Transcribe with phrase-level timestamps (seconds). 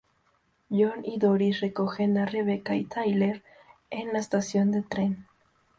[0.71, 3.43] John y Doris recogen a Rebecca y Tyler
[3.91, 5.27] en la estación de tren.